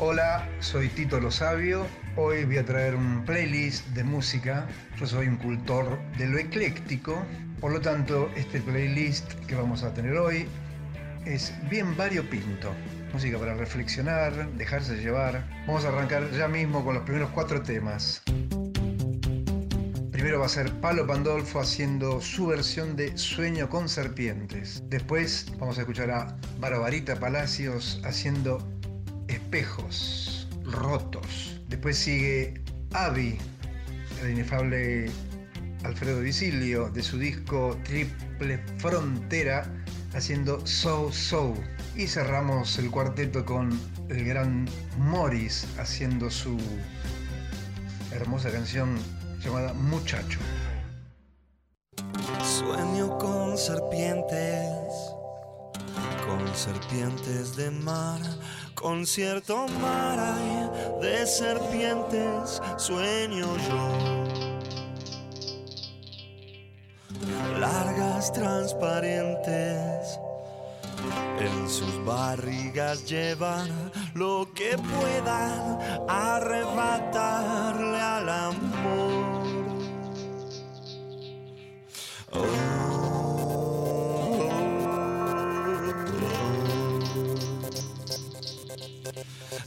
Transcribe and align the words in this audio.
Hola, 0.00 0.48
soy 0.60 0.86
Tito 0.90 1.18
Lo 1.18 1.28
Sabio. 1.28 1.84
Hoy 2.14 2.44
voy 2.44 2.58
a 2.58 2.64
traer 2.64 2.94
un 2.94 3.24
playlist 3.24 3.84
de 3.88 4.04
música. 4.04 4.68
Yo 4.96 5.08
soy 5.08 5.26
un 5.26 5.34
cultor 5.38 5.98
de 6.16 6.28
lo 6.28 6.38
ecléctico. 6.38 7.20
Por 7.60 7.72
lo 7.72 7.80
tanto, 7.80 8.30
este 8.36 8.60
playlist 8.60 9.32
que 9.46 9.56
vamos 9.56 9.82
a 9.82 9.92
tener 9.92 10.16
hoy 10.16 10.46
es 11.26 11.52
bien 11.68 11.96
variopinto. 11.96 12.72
Música 13.12 13.38
para 13.38 13.54
reflexionar, 13.54 14.48
dejarse 14.52 14.98
llevar. 14.98 15.44
Vamos 15.66 15.84
a 15.84 15.88
arrancar 15.88 16.30
ya 16.30 16.46
mismo 16.46 16.84
con 16.84 16.94
los 16.94 17.02
primeros 17.02 17.30
cuatro 17.30 17.60
temas. 17.62 18.22
Primero 20.12 20.38
va 20.38 20.46
a 20.46 20.48
ser 20.48 20.72
Palo 20.74 21.08
Pandolfo 21.08 21.58
haciendo 21.58 22.20
su 22.20 22.46
versión 22.46 22.94
de 22.94 23.18
Sueño 23.18 23.68
con 23.68 23.88
Serpientes. 23.88 24.80
Después 24.88 25.46
vamos 25.58 25.76
a 25.78 25.80
escuchar 25.80 26.12
a 26.12 26.36
Barbarita 26.60 27.16
Palacios 27.18 28.00
haciendo 28.04 28.77
Espejos 29.28 30.48
Rotos. 30.64 31.60
Después 31.68 31.96
sigue 31.96 32.60
Avi, 32.92 33.38
el 34.22 34.32
inefable 34.32 35.10
Alfredo 35.84 36.20
Vicilio, 36.20 36.90
de 36.90 37.02
su 37.02 37.18
disco 37.18 37.78
Triple 37.84 38.58
Frontera, 38.78 39.70
haciendo 40.14 40.66
So 40.66 41.12
So. 41.12 41.54
Y 41.94 42.06
cerramos 42.06 42.78
el 42.78 42.90
cuarteto 42.90 43.44
con 43.44 43.78
el 44.08 44.24
gran 44.24 44.68
Morris 44.98 45.66
haciendo 45.78 46.30
su 46.30 46.56
hermosa 48.12 48.50
canción 48.50 48.96
llamada 49.40 49.72
Muchacho. 49.74 50.38
Sueño 52.42 53.18
con 53.18 53.56
serpientes, 53.58 54.68
con 56.26 56.54
serpientes 56.54 57.56
de 57.56 57.70
mar, 57.70 58.20
con 58.80 59.06
cierto 59.06 59.66
mar 59.80 60.18
hay 60.18 60.70
de 61.00 61.26
serpientes, 61.26 62.60
sueño 62.76 63.56
yo. 63.68 63.88
Largas, 67.58 68.32
transparentes, 68.32 70.18
en 71.40 71.68
sus 71.68 72.04
barrigas 72.04 73.04
llevan 73.08 73.68
lo 74.14 74.48
que 74.54 74.76
puedan 74.78 75.78
arrebatarle 76.08 78.00
al 78.00 78.28
amor. 78.28 79.38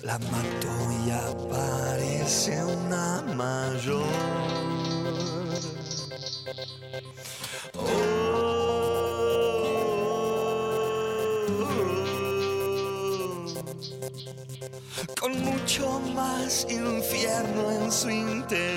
La 0.03 0.17
mato 0.17 0.67
y 1.05 1.11
aparece 1.11 2.63
una 2.63 3.21
mayor. 3.35 4.03
Con 15.19 15.39
mucho 15.43 15.99
más 16.15 16.65
infierno 16.67 17.71
en 17.71 17.91
su 17.91 18.09
interior. 18.09 18.70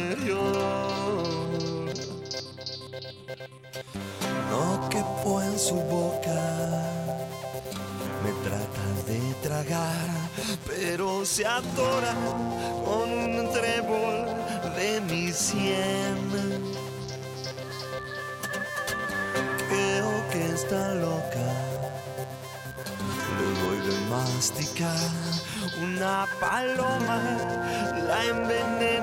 Con 11.63 13.13
un 13.13 13.53
trébol 13.53 14.27
de 14.77 15.01
mi 15.03 15.31
sien. 15.31 16.19
Creo 19.69 20.29
que 20.33 20.47
está 20.53 20.95
loca. 20.95 21.47
Le 23.39 23.47
doy 23.61 23.79
de 23.87 23.97
masticar 24.11 25.11
una 25.81 26.27
paloma, 26.41 27.21
la 28.09 28.25
enveneno 28.25 28.94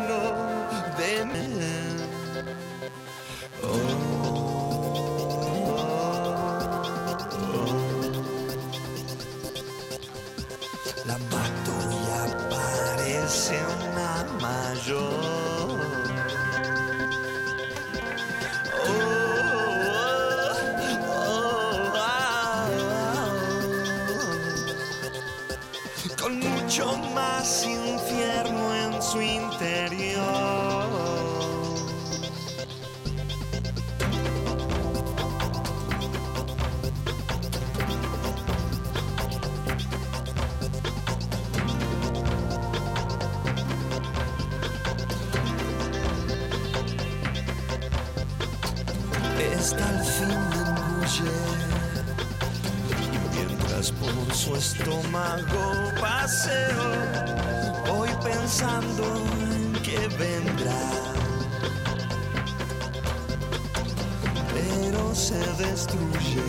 se 65.15 65.35
destruye. 65.35 66.43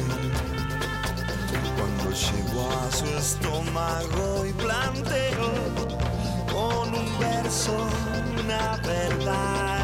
Cuando 1.77 2.11
llego 2.11 2.71
a 2.71 2.91
su 2.93 3.07
estómago 3.07 4.47
y 4.47 4.53
planteo 4.53 5.51
con 6.53 6.95
un 6.95 7.19
verso 7.19 7.75
una 8.39 8.77
verdad 8.87 9.82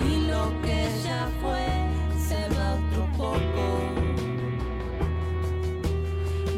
y 0.00 0.26
lo 0.26 0.62
que 0.62 0.88
ya 1.04 1.28
fue 1.40 1.66
se 2.18 2.40
va 2.54 2.74
otro 2.74 3.08
poco. 3.16 3.66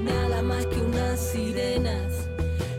Nada 0.03 0.43
más 0.43 0.67
que 0.67 0.81
unas 0.81 1.21
sirenas 1.21 2.29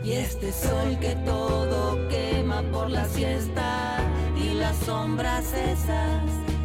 y 0.04 0.12
este 0.12 0.52
sol 0.52 0.98
que 1.00 1.14
todo 1.24 2.08
quema 2.08 2.62
por 2.72 2.90
la 2.90 3.06
siesta 3.06 3.98
y 4.36 4.54
las 4.54 4.76
sombras 4.78 5.52
esas 5.52 6.24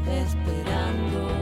esperando. 0.10 1.37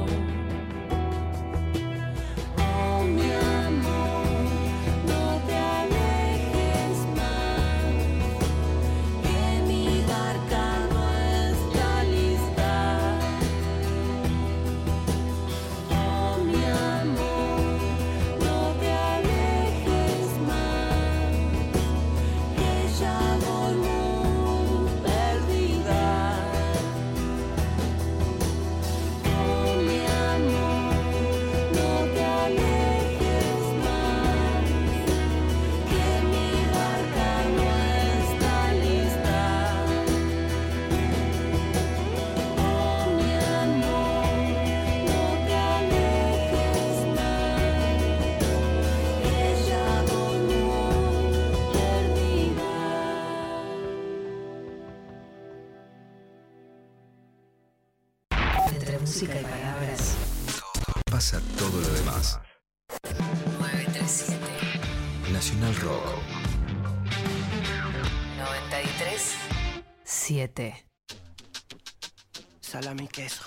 Salami 72.61 73.07
queso. 73.07 73.44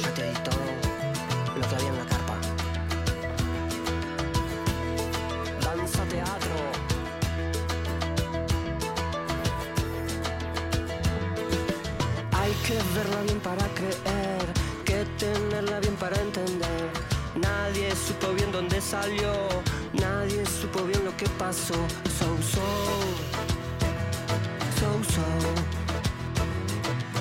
Ya 0.00 0.14
te 0.14 0.22
di 0.26 0.34
todo 0.48 0.64
lo 1.54 1.68
que 1.68 1.74
había 1.74 1.88
en 1.88 1.98
la 1.98 2.06
carpa. 2.06 2.36
Danza 5.60 6.04
teatro. 6.04 6.56
Hay 12.32 12.52
que 12.66 12.74
verla 12.94 13.22
bien 13.22 13.40
para 13.40 13.61
nadie 19.92 20.44
supo 20.44 20.82
bien 20.84 21.04
lo 21.04 21.16
que 21.16 21.26
pasó. 21.38 21.74
So, 22.18 22.36
so, 22.52 22.60
so, 24.78 24.90
so, 25.12 25.24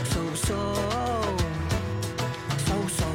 so, 0.06 0.24
so, 0.36 0.58
so, 2.66 2.76
so. 2.98 3.10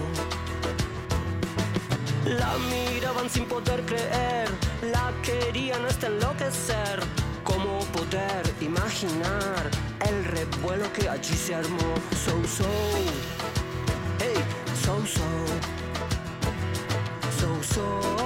La 2.25 2.57
miraban 2.71 3.29
sin 3.29 3.45
poder 3.45 3.85
creer, 3.85 4.49
la 4.91 5.13
querían 5.23 5.85
hasta 5.85 6.07
enloquecer. 6.07 7.01
¿Cómo 7.45 7.81
poder 7.93 8.43
imaginar 8.61 9.71
el 10.09 10.25
revuelo 10.25 10.91
que 10.93 11.09
allí 11.09 11.35
se 11.35 11.55
armó? 11.55 11.95
So, 12.25 12.33
so, 12.47 12.65
hey, 14.19 14.43
so, 14.83 15.05
so 15.07 15.23
so, 17.39 17.63
so, 17.63 18.26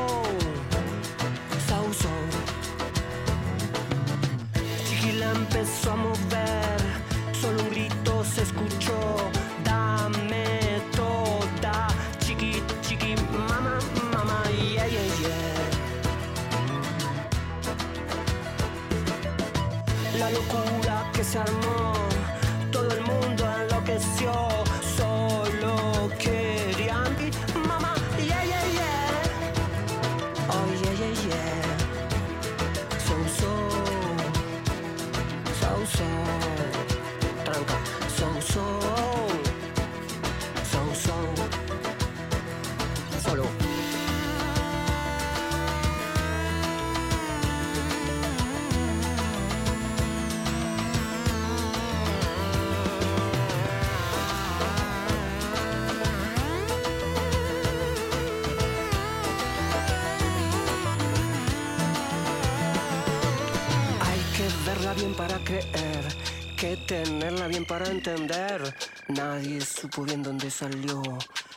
Nadie 69.09 69.61
supo 69.61 70.05
bien 70.05 70.23
dónde 70.23 70.51
salió, 70.51 71.03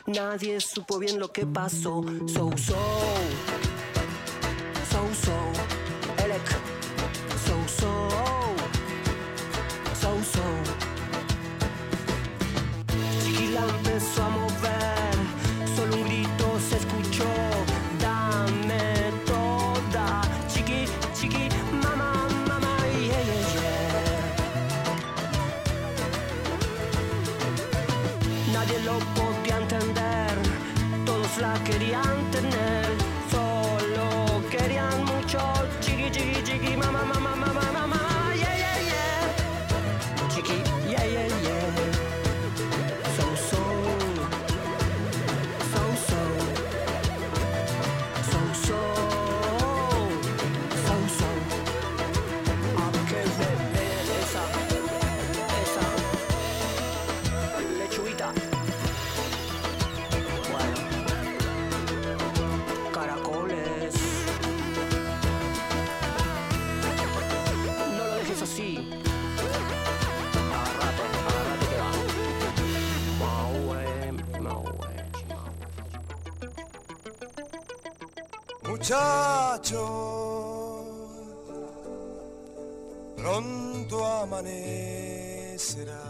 nadie 0.06 0.60
supo 0.60 0.98
bien 0.98 1.18
lo 1.18 1.32
que 1.32 1.46
pasó. 1.46 2.04
So, 2.26 2.50
so, 2.56 2.76
Pronto 83.16 84.04
amanecerá. 84.04 86.02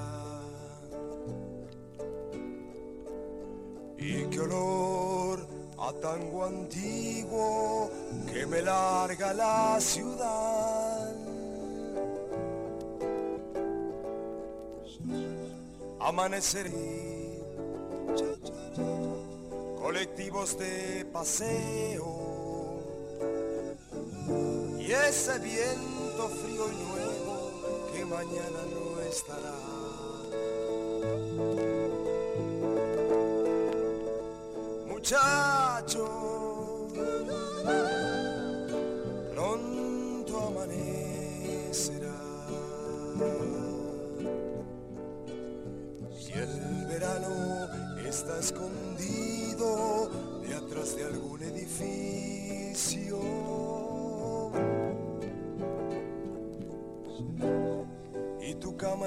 Y 3.98 4.24
qué 4.24 4.40
olor 4.40 5.46
a 5.78 5.92
tango 5.94 6.44
antiguo 6.44 7.90
que 8.30 8.46
me 8.46 8.60
larga 8.62 9.32
la 9.32 9.80
ciudad. 9.80 11.14
Amaneceré 16.00 17.14
colectivos 19.80 20.58
de 20.58 21.06
paseo 21.12 22.23
y 24.28 24.92
ese 24.92 25.38
viento 25.38 26.28
frío 26.28 26.66
y 26.70 26.76
nuevo 26.88 27.50
que 27.92 28.04
mañana 28.04 28.60
no 28.72 29.00
estará. 29.02 29.54
Muchacho, 34.86 36.04
pronto 39.34 40.40
amanecerá. 40.40 42.14
Si 46.18 46.32
el 46.32 46.86
verano 46.86 47.68
está 48.06 48.38
escondido 48.38 48.83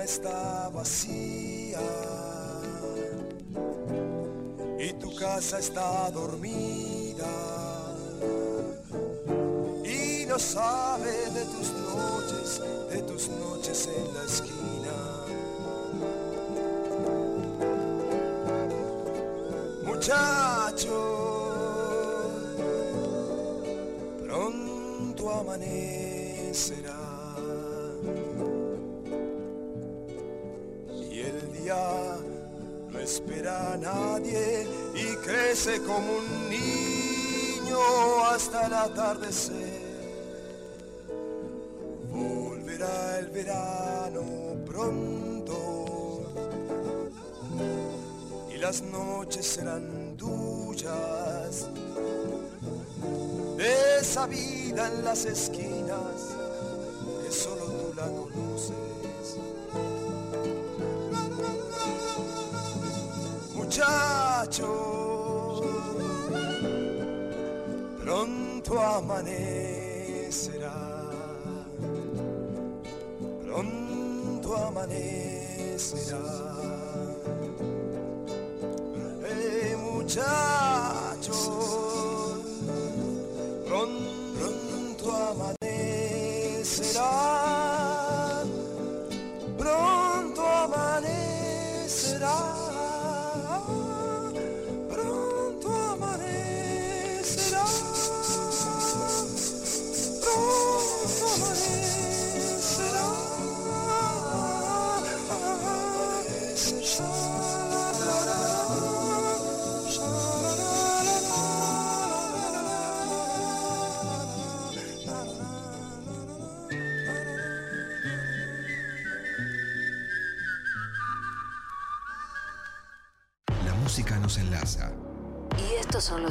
está 0.08 0.70
vacía. 0.70 1.82
Y 4.80 4.94
tu 4.94 5.14
casa 5.16 5.60
está 5.60 6.10
dormida. 6.12 7.34
Y 9.84 10.26
no 10.26 10.40
sabe 10.40 11.12
de 11.32 11.44
tus 11.54 11.70
noches, 11.74 12.62
de 12.90 13.02
tus 13.02 13.28
noches 13.28 13.90
en 13.98 14.14
la 14.14 14.24
esquina. 14.24 14.58
muchacho, 19.84 20.96
pronto 24.24 25.30
amanecerá. 25.30 26.07
Atardecer. 38.88 39.82
Volverá 42.10 43.20
el 43.20 43.28
verano 43.28 44.24
pronto 44.66 45.58
y 48.54 48.58
las 48.58 48.82
noches 48.82 49.46
serán 49.46 50.16
tuyas. 50.18 51.68
De 53.58 54.00
esa 54.00 54.26
vida 54.28 54.88
en 54.88 55.04
las 55.04 55.26
esquinas 55.26 55.47
amanecerá. 75.94 77.67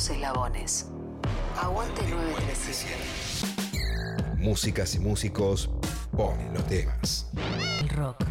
Los 0.07 0.17
eslabones. 0.17 0.87
Aguante 1.61 2.03
937. 2.09 2.95
Músicas 4.37 4.95
y 4.95 5.01
músicos 5.01 5.69
ponen 6.17 6.55
los 6.55 6.65
temas. 6.67 7.27
El 7.81 7.89
rock. 7.89 8.25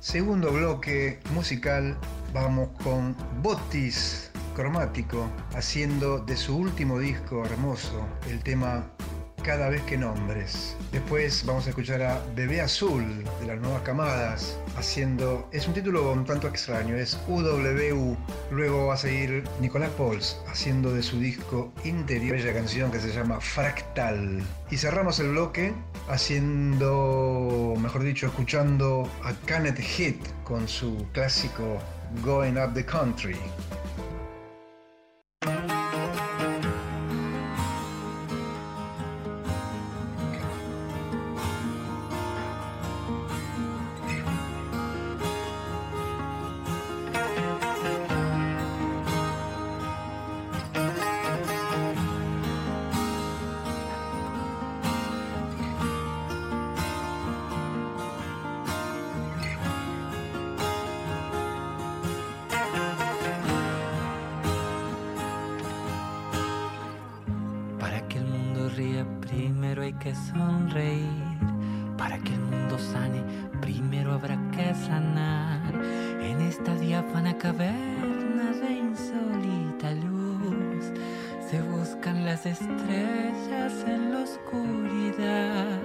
Segundo 0.00 0.52
bloque 0.52 1.18
musical, 1.34 1.98
vamos 2.32 2.68
con 2.84 3.16
Botis 3.42 4.30
Cromático, 4.54 5.26
haciendo 5.54 6.18
de 6.18 6.36
su 6.36 6.56
último 6.56 7.00
disco 7.00 7.44
hermoso 7.44 8.06
el 8.28 8.40
tema 8.42 8.86
Cada 9.42 9.68
vez 9.70 9.82
que 9.82 9.96
nombres. 9.96 10.76
Después 10.92 11.44
vamos 11.46 11.66
a 11.66 11.70
escuchar 11.70 12.02
a 12.02 12.22
Bebé 12.34 12.60
Azul 12.60 13.24
de 13.40 13.46
las 13.46 13.58
nuevas 13.58 13.82
camadas, 13.82 14.58
haciendo. 14.76 15.48
Es 15.52 15.66
un 15.66 15.74
título 15.74 16.12
un 16.12 16.24
tanto 16.24 16.48
extraño, 16.48 16.96
es 16.96 17.18
UWU. 17.28 18.16
Luego 18.50 18.86
va 18.86 18.94
a 18.94 18.96
seguir 18.96 19.44
Nicolás 19.60 19.90
Pols 19.90 20.38
haciendo 20.48 20.92
de 20.92 21.02
su 21.02 21.18
disco 21.18 21.72
interior 21.84 22.36
bella 22.36 22.52
canción 22.52 22.90
que 22.90 23.00
se 23.00 23.12
llama 23.12 23.40
Fractal. 23.40 24.42
Y 24.70 24.76
cerramos 24.76 25.18
el 25.20 25.30
bloque 25.30 25.72
haciendo, 26.08 27.74
mejor 27.80 28.02
dicho, 28.02 28.26
escuchando 28.26 29.10
a 29.24 29.32
Canet 29.46 29.78
Hit 29.78 30.20
con 30.44 30.68
su 30.68 31.06
clásico 31.12 31.78
Going 32.22 32.56
Up 32.58 32.74
the 32.74 32.84
Country. 32.84 33.36
Las 82.38 82.60
estrellas 82.60 83.84
en 83.86 84.12
la 84.12 84.20
oscuridad. 84.20 85.80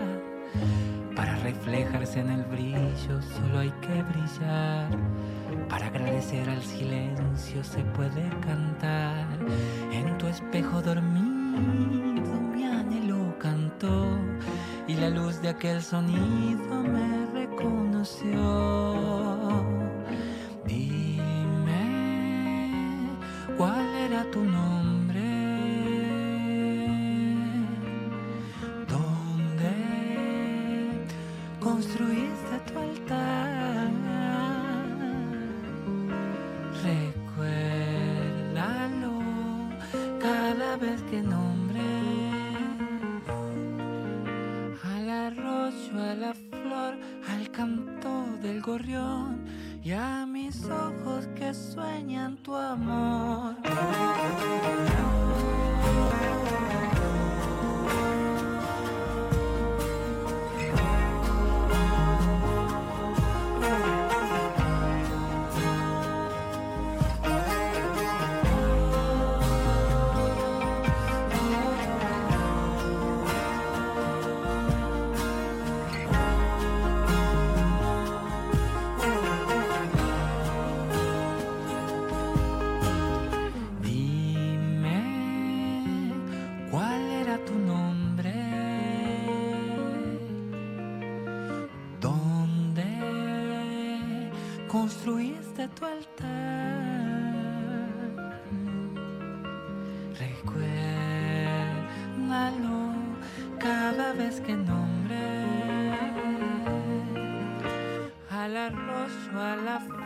Para 1.15 1.35
reflejarse 1.37 2.19
en 2.19 2.29
el 2.29 2.43
brillo 2.43 3.21
solo 3.21 3.59
hay 3.59 3.71
que 3.81 4.03
brillar. 4.03 4.89
Para 5.67 5.87
agradecer 5.87 6.47
al 6.49 6.61
silencio 6.61 7.63
se 7.63 7.81
puede 7.95 8.29
cantar. 8.41 9.25
En 9.91 10.15
tu 10.19 10.27
espejo 10.27 10.81
dormido 10.81 12.39
mi 12.53 12.65
anhelo 12.65 13.35
cantó 13.39 14.05
y 14.87 14.93
la 14.93 15.09
luz 15.09 15.41
de 15.41 15.49
aquel 15.49 15.81
sonido 15.81 16.83
me 16.83 17.25
reconoció. 17.33 18.37
Dime 20.65 21.87
cuál 23.57 23.95
era 23.95 24.23
tu 24.29 24.43
nombre. 24.43 24.82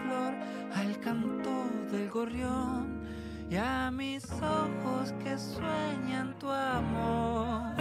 Flor, 0.03 0.33
al 0.75 0.99
canto 0.99 1.69
del 1.91 2.09
gorrión 2.09 3.01
y 3.49 3.55
a 3.55 3.91
mis 3.91 4.25
ojos 4.31 5.13
que 5.23 5.37
sueñan 5.37 6.37
tu 6.39 6.49
amor. 6.49 7.75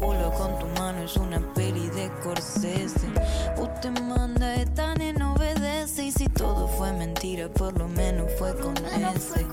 Culo 0.00 0.32
con 0.32 0.58
tu 0.58 0.66
mano 0.80 1.02
es 1.02 1.14
una 1.16 1.38
peli 1.52 1.88
de 1.90 2.10
Corsese 2.22 3.06
Usted 3.58 4.00
manda 4.00 4.54
esta 4.54 4.94
no 4.94 5.34
obedece. 5.34 6.04
Y 6.04 6.12
si 6.12 6.26
todo 6.28 6.66
fue 6.68 6.92
mentira 6.92 7.48
por 7.48 7.76
lo 7.78 7.86
menos 7.88 8.26
fue 8.38 8.56
con 8.56 8.74
ese. 8.78 9.46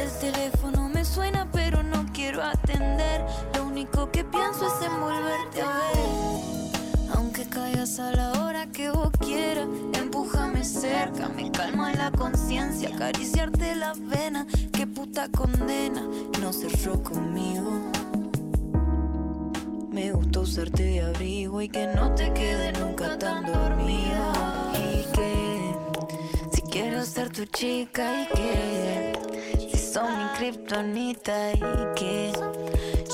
El 0.00 0.10
teléfono 0.20 0.88
me 0.88 1.04
suena 1.04 1.48
pero 1.52 1.82
no 1.82 2.06
quiero 2.12 2.42
atender. 2.42 3.24
Lo 3.54 3.66
único 3.66 4.10
que 4.12 4.24
pienso 4.24 4.66
es 4.66 4.86
en 4.86 5.00
volverte 5.00 5.62
a 5.62 5.66
ver. 5.66 7.16
Aunque 7.16 7.48
caigas 7.48 7.98
a 7.98 8.12
la 8.12 8.32
hora 8.42 8.66
que 8.66 8.90
vos 8.90 9.10
quieras 9.18 9.66
Empújame 9.94 10.62
cerca, 10.64 11.28
me 11.28 11.50
calma 11.50 11.92
la 11.94 12.10
conciencia. 12.12 12.94
Acariciarte 12.94 13.74
las 13.74 13.98
venas, 14.06 14.46
qué 14.72 14.86
puta 14.86 15.28
condena. 15.28 16.06
No 16.40 16.52
cerró 16.52 17.02
conmigo 17.02 17.67
Usarte 20.40 20.82
de 20.82 21.00
abrigo 21.02 21.60
Y 21.60 21.68
que 21.68 21.86
no 21.88 22.14
te 22.14 22.32
quede 22.32 22.72
nunca 22.72 23.18
tan 23.18 23.44
dormida. 23.44 24.32
Y 24.74 25.02
que 25.12 25.74
si 26.52 26.62
quiero 26.62 27.04
ser 27.04 27.30
tu 27.30 27.44
chica 27.46 28.22
Y 28.22 28.26
que 28.34 29.12
si 29.70 29.78
son 29.78 30.16
mi 30.16 30.28
kriptonita 30.38 31.52
Y 31.52 31.60
que 31.96 32.32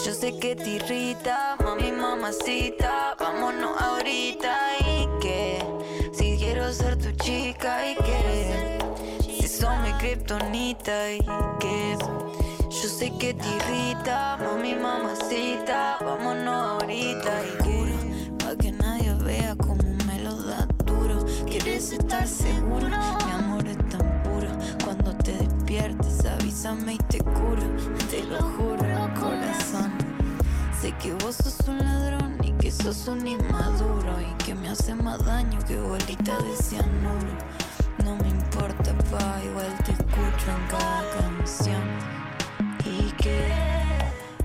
yo 0.04 0.12
sé 0.12 0.38
que 0.38 0.54
te 0.54 0.68
irrita, 0.68 1.56
mami 1.64 1.90
mamacita, 1.90 3.16
vámonos 3.18 3.80
ahorita. 3.80 4.54
Y 4.80 5.08
que 5.18 5.64
si 6.12 6.36
quiero 6.36 6.70
ser 6.72 6.98
tu 6.98 7.10
chica 7.12 7.90
y 7.90 7.94
que 7.94 8.78
si 9.20 9.48
son 9.48 9.82
mi 9.82 9.92
kriptonita 9.94 11.12
y 11.12 11.20
que 11.58 11.96
yo 12.84 12.90
sé 12.90 13.10
que 13.18 13.32
te 13.32 13.48
irrita, 13.48 14.36
mami 14.36 14.74
mamacita, 14.74 15.96
vámonos 16.02 16.82
ahorita 16.82 17.32
y 17.48 17.64
que 17.64 18.34
pa' 18.44 18.54
que 18.56 18.72
nadie 18.72 19.14
vea 19.24 19.56
como 19.56 19.82
me 20.06 20.18
lo 20.20 20.34
da 20.42 20.68
duro. 20.84 21.24
Quieres 21.46 21.92
estar 21.92 22.28
seguro, 22.28 22.88
mi 22.88 23.32
amor 23.32 23.66
es 23.66 23.78
tan 23.88 24.22
puro. 24.22 24.50
Cuando 24.84 25.16
te 25.16 25.32
despiertes, 25.32 26.26
avísame 26.26 26.94
y 26.94 26.98
te 26.98 27.20
curo, 27.20 27.64
te 28.10 28.22
lo 28.24 28.42
juro, 28.54 28.84
corazón. 29.18 29.90
Sé 30.78 30.92
que 31.02 31.14
vos 31.24 31.36
sos 31.36 31.66
un 31.66 31.78
ladrón 31.78 32.36
y 32.42 32.52
que 32.52 32.70
sos 32.70 33.08
un 33.08 33.26
inmaduro 33.26 34.20
y 34.20 34.44
que 34.44 34.54
me 34.54 34.68
hace 34.68 34.94
más 34.94 35.24
daño 35.24 35.58
que 35.66 35.80
bolita 35.80 36.36
de 36.36 36.54
cianuro. 36.62 37.32
No 38.04 38.14
me 38.16 38.28
importa, 38.28 38.92
pa, 39.10 39.40
igual 39.42 39.72
te 39.86 39.92
escucho 39.92 40.50
en 40.50 40.66
cada 40.68 41.02
canción. 41.18 42.13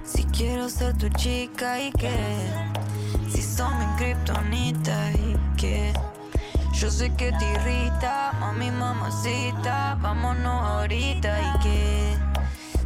Si 0.06 0.24
quiero 0.32 0.70
ser 0.70 0.98
tu 0.98 1.10
chica 1.10 1.82
y 1.82 1.92
que 1.92 2.10
si 3.30 3.42
son 3.42 3.78
mi 3.78 3.86
kriptonita 3.98 5.12
y 5.12 5.36
que 5.58 5.92
yo 6.72 6.90
sé 6.90 7.14
que 7.16 7.34
te 7.34 7.52
irrita, 7.56 8.32
mami 8.40 8.72
mamacita, 8.72 9.98
vámonos 10.02 10.64
ahorita 10.64 11.42
y 11.42 11.60
que 11.60 12.18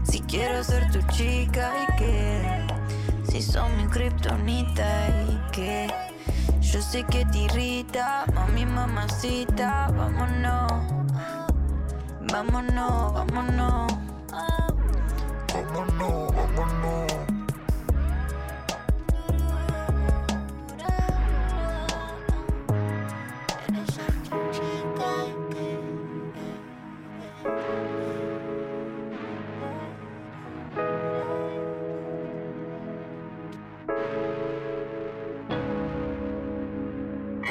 si 0.04 0.20
quiero 0.22 0.64
ser 0.64 0.92
tu 0.92 1.00
chica 1.14 1.72
y 1.84 1.96
que 1.98 2.68
si 3.30 3.44
son 3.44 3.78
mi 3.78 3.86
kriptonita 3.86 5.10
y 5.30 5.52
que 5.52 5.94
yo 6.60 6.82
sé 6.82 7.04
que 7.04 7.24
te 7.26 7.38
irrita, 7.38 8.26
mami 8.34 8.66
mamacita, 8.66 9.92
vámonos, 9.96 10.72
vámonos, 12.32 13.14
vámonos. 13.14 14.03
Vámonos, 15.74 16.36
vámonos. 16.36 17.12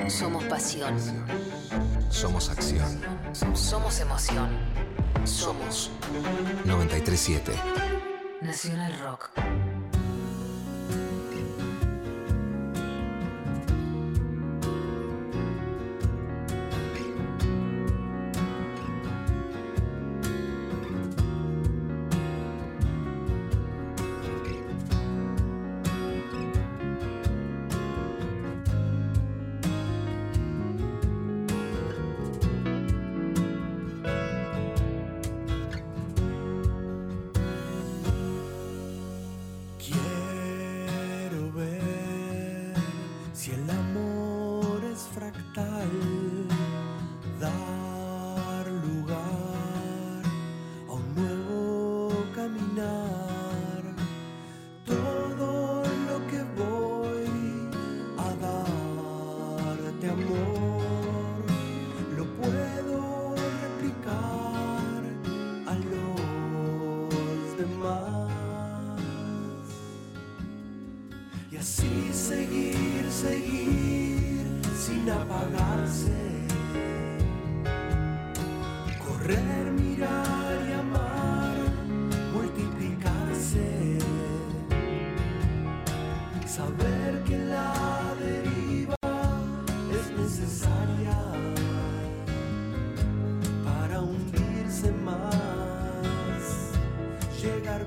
Somos 0.08 0.44
pasión. 0.44 0.96
Somos 2.08 2.50
acción. 2.50 3.00
Somos 3.54 3.98
emoción. 3.98 4.48
Somos 5.24 5.90
937. 6.64 8.01
Nacional 8.42 8.92
Rock. 9.04 9.41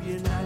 Llegar 0.06 0.44
bien 0.44 0.45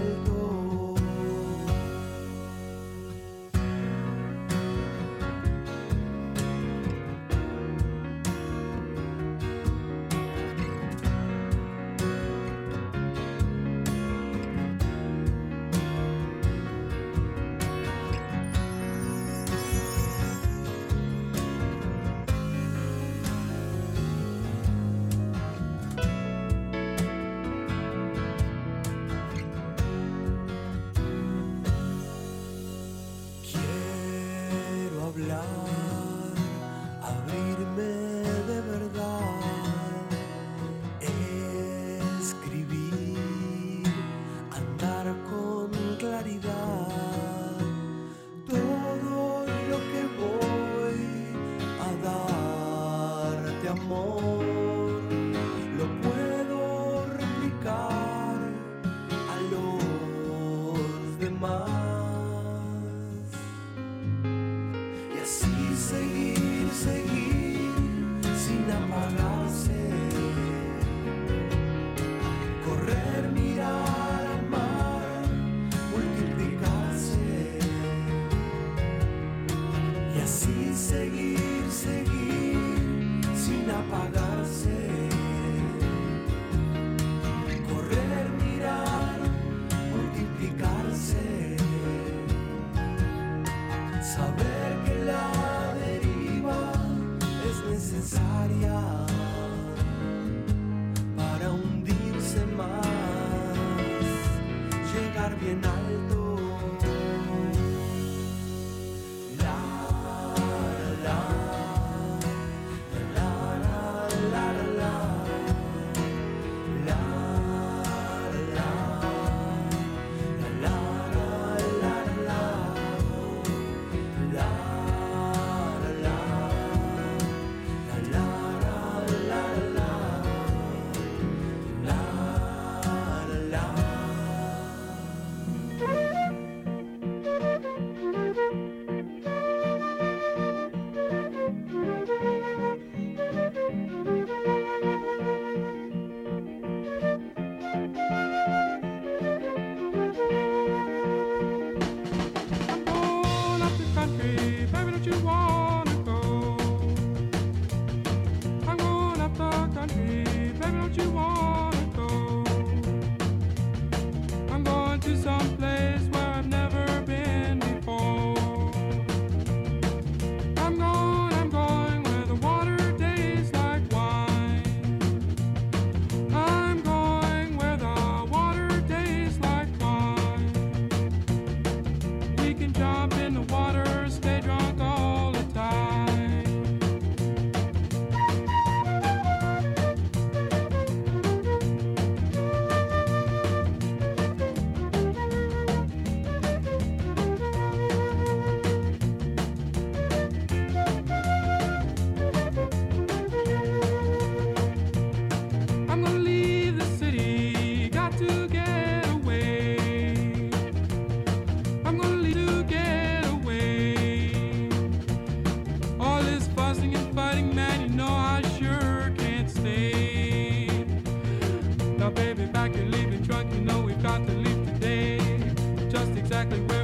exactly 226.30 226.60
where. 226.60 226.79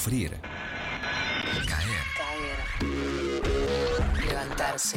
Sufrir. 0.00 0.30
Caer. 1.68 2.04
Caer. 2.16 2.58
Levantarse. 4.24 4.96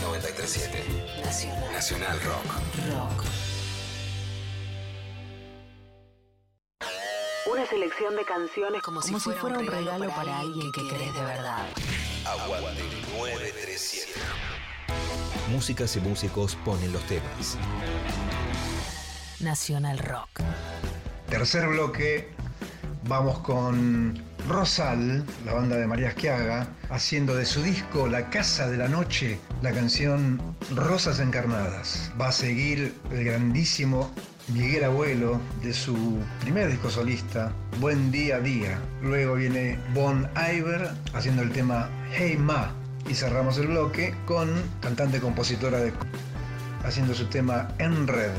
937. 0.00 1.20
Nacional. 1.22 1.72
Nacional 1.72 2.20
Rock. 2.22 2.46
Rock. 2.88 3.24
Una 7.52 7.66
selección 7.66 8.16
de 8.16 8.24
canciones 8.24 8.80
como, 8.80 9.02
si, 9.02 9.12
fuera, 9.14 9.58
un 9.58 9.66
regalo, 9.66 10.08
para, 10.08 10.38
alguien 10.38 10.72
que 10.72 10.88
querés 10.88 11.12
de 11.12 11.20
verdad. 11.20 11.66
Aguante 12.24 12.82
937. 13.14 14.12
Músicas 15.50 15.94
y 15.96 16.00
músicos 16.00 16.56
ponen 16.64 16.94
los 16.94 17.02
temas. 17.02 17.58
Nacional 19.38 19.98
Rock. 19.98 20.40
Tercer 21.28 21.66
bloque, 21.66 22.28
vamos 23.08 23.40
con 23.40 24.14
Rosal, 24.48 25.24
la 25.44 25.54
banda 25.54 25.76
de 25.76 25.86
María 25.86 26.10
Esquiaga, 26.10 26.68
haciendo 26.88 27.34
de 27.34 27.44
su 27.44 27.62
disco 27.64 28.06
La 28.06 28.30
Casa 28.30 28.68
de 28.70 28.76
la 28.76 28.86
Noche 28.86 29.40
la 29.60 29.72
canción 29.72 30.40
Rosas 30.72 31.18
Encarnadas. 31.18 32.12
Va 32.20 32.28
a 32.28 32.32
seguir 32.32 32.94
el 33.10 33.24
grandísimo 33.24 34.12
Miguel 34.54 34.84
Abuelo 34.84 35.40
de 35.64 35.74
su 35.74 36.20
primer 36.42 36.70
disco 36.70 36.90
solista, 36.90 37.52
Buen 37.80 38.12
Día 38.12 38.38
Día. 38.38 38.78
Luego 39.02 39.34
viene 39.34 39.80
Bon 39.94 40.28
Iver 40.36 40.90
haciendo 41.12 41.42
el 41.42 41.50
tema 41.50 41.90
Hey 42.12 42.36
Ma. 42.36 42.72
Y 43.08 43.14
cerramos 43.14 43.58
el 43.58 43.66
bloque 43.66 44.14
con 44.26 44.48
cantante 44.80 45.20
compositora 45.20 45.78
de 45.80 45.92
haciendo 46.84 47.14
su 47.14 47.26
tema 47.26 47.68
En 47.78 48.06
Red. 48.06 48.30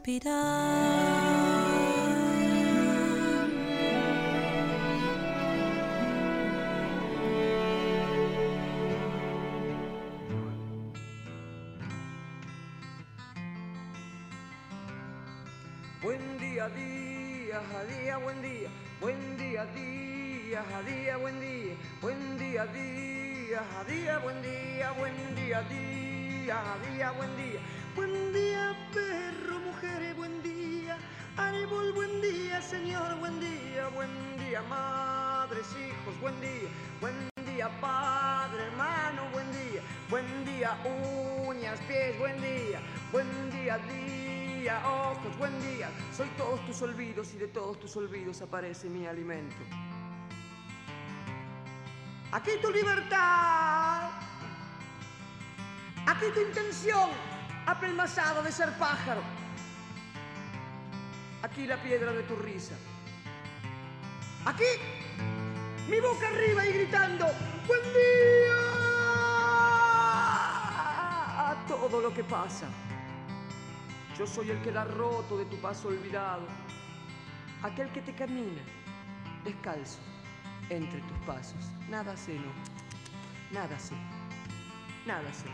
respirar. 0.00 1.60
Buen 16.02 16.38
día, 16.38 16.68
día, 16.70 17.60
a 17.60 17.84
día, 17.84 18.16
buen 18.18 18.42
día, 18.42 18.70
buen 19.00 19.36
día, 19.36 19.66
día, 19.66 20.64
a 20.74 20.82
día, 20.82 21.16
buen 21.18 21.40
día, 21.40 21.74
buen 22.00 22.38
día, 22.38 22.66
día, 22.66 23.62
a 23.78 23.84
día, 23.84 24.18
buen 24.18 24.42
día, 24.42 24.92
buen 24.92 25.34
día, 25.34 25.62
día, 25.62 26.72
a 26.72 26.78
día, 26.78 27.10
buen 27.12 27.36
día. 27.36 27.49
Día, 40.60 40.76
uñas, 41.46 41.80
pies, 41.88 42.18
buen 42.18 42.38
día, 42.42 42.80
buen 43.10 43.50
día, 43.50 43.78
día, 43.78 44.82
ojos, 44.86 45.38
buen 45.38 45.58
día. 45.62 45.88
Soy 46.14 46.28
todos 46.36 46.60
tus 46.66 46.82
olvidos 46.82 47.32
y 47.32 47.38
de 47.38 47.48
todos 47.48 47.80
tus 47.80 47.96
olvidos 47.96 48.42
aparece 48.42 48.90
mi 48.90 49.06
alimento. 49.06 49.56
Aquí 52.32 52.50
tu 52.60 52.70
libertad, 52.70 54.10
aquí 56.06 56.26
tu 56.34 56.40
intención, 56.42 57.08
apelmazada 57.64 58.42
de 58.42 58.52
ser 58.52 58.70
pájaro. 58.76 59.22
Aquí 61.42 61.66
la 61.66 61.82
piedra 61.82 62.12
de 62.12 62.22
tu 62.24 62.36
risa. 62.36 62.74
Aquí 64.44 64.66
mi 65.88 66.00
boca 66.00 66.28
arriba 66.28 66.66
y 66.66 66.72
gritando, 66.74 67.24
buen 67.66 67.82
día 67.94 68.49
todo 71.80 72.02
lo 72.02 72.12
que 72.12 72.22
pasa. 72.22 72.68
Yo 74.18 74.26
soy 74.26 74.50
el 74.50 74.60
que 74.60 74.70
da 74.70 74.84
roto 74.84 75.38
de 75.38 75.46
tu 75.46 75.56
paso 75.56 75.88
olvidado, 75.88 76.46
aquel 77.62 77.90
que 77.90 78.02
te 78.02 78.14
camina 78.14 78.60
descalzo 79.44 79.98
entre 80.68 81.00
tus 81.00 81.18
pasos. 81.20 81.70
Nada 81.88 82.14
sé, 82.18 82.34
no, 82.34 82.52
nada 83.50 83.78
sé, 83.78 83.94
nada 85.06 85.32
sé, 85.32 85.48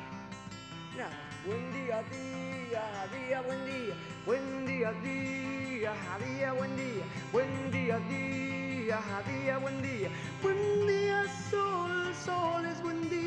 nada. 0.97 1.16
Buen 1.47 1.72
día, 1.72 2.03
día, 2.11 3.07
día, 3.14 3.41
buen 3.43 3.64
día, 3.64 3.95
buen 4.27 4.66
día, 4.66 4.93
día, 5.05 5.93
día, 6.27 6.53
buen 6.55 6.77
día, 6.77 7.05
buen 7.33 7.70
día, 7.70 7.99
día, 8.01 9.01
día, 9.29 9.59
buen 9.59 9.81
día, 9.81 10.11
buen 10.43 10.87
día, 10.89 11.24
sol, 11.51 12.12
sol 12.16 12.66
es 12.66 12.83
buen 12.83 13.09
día, 13.09 13.26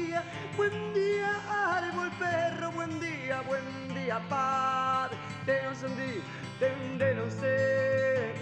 buen 0.58 0.94
día, 0.94 1.78
árbol, 1.78 2.12
perro, 2.20 2.72
buen 2.72 3.00
día, 3.00 3.42
buen 3.42 3.94
día, 3.94 4.20
padre, 4.30 5.18
te 5.46 5.62
no 5.64 5.76
sé, 5.76 6.22
te 6.60 7.16
no 7.16 7.30
sé, 7.30 8.34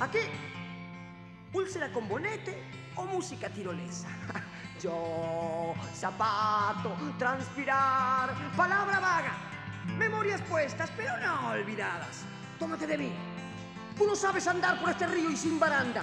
aquí, 0.00 0.18
úlcera 1.52 1.90
con 1.92 2.08
bonete 2.08 2.62
o 2.96 3.04
música 3.04 3.48
tirolesa. 3.48 4.08
Yo, 4.82 5.74
zapato, 5.94 6.94
transpirar, 7.18 8.34
palabra 8.56 9.00
vaga, 9.00 9.32
memorias 9.96 10.40
puestas, 10.42 10.90
pero 10.96 11.16
no 11.18 11.50
olvidadas. 11.50 12.24
Tómate 12.58 12.86
de 12.86 12.98
mí. 12.98 13.12
Tú 13.96 14.06
no 14.06 14.16
sabes 14.16 14.46
andar 14.46 14.80
por 14.80 14.90
este 14.90 15.06
río 15.06 15.30
y 15.30 15.36
sin 15.36 15.58
baranda. 15.58 16.02